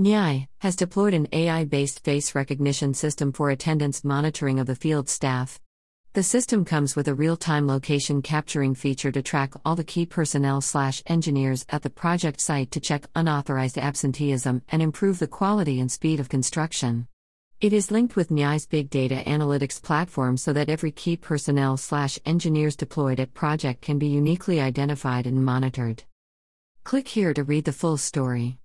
NHAI 0.00 0.48
has 0.58 0.74
deployed 0.74 1.14
an 1.14 1.28
AI 1.30 1.64
based 1.66 2.02
face 2.02 2.34
recognition 2.34 2.94
system 2.94 3.32
for 3.32 3.50
attendance 3.50 4.02
monitoring 4.02 4.58
of 4.58 4.66
the 4.66 4.74
field 4.74 5.08
staff. 5.08 5.60
The 6.14 6.22
system 6.24 6.64
comes 6.64 6.96
with 6.96 7.06
a 7.06 7.14
real 7.14 7.36
time 7.36 7.68
location 7.68 8.20
capturing 8.20 8.74
feature 8.74 9.12
to 9.12 9.22
track 9.22 9.54
all 9.64 9.76
the 9.76 9.84
key 9.84 10.04
personnel 10.04 10.60
slash 10.60 11.00
engineers 11.06 11.64
at 11.68 11.82
the 11.82 11.90
project 11.90 12.40
site 12.40 12.72
to 12.72 12.80
check 12.80 13.06
unauthorized 13.14 13.78
absenteeism 13.78 14.62
and 14.68 14.82
improve 14.82 15.20
the 15.20 15.28
quality 15.28 15.78
and 15.78 15.92
speed 15.92 16.18
of 16.18 16.28
construction. 16.28 17.06
It 17.60 17.72
is 17.72 17.92
linked 17.92 18.16
with 18.16 18.30
NHAI's 18.30 18.66
big 18.66 18.90
data 18.90 19.22
analytics 19.24 19.80
platform 19.80 20.36
so 20.36 20.52
that 20.54 20.68
every 20.68 20.90
key 20.90 21.16
personnel 21.16 21.76
slash 21.76 22.18
engineers 22.26 22.74
deployed 22.74 23.20
at 23.20 23.32
project 23.32 23.80
can 23.80 24.00
be 24.00 24.08
uniquely 24.08 24.60
identified 24.60 25.24
and 25.24 25.44
monitored. 25.44 26.02
Click 26.82 27.06
here 27.06 27.32
to 27.32 27.44
read 27.44 27.64
the 27.64 27.72
full 27.72 27.96
story. 27.96 28.58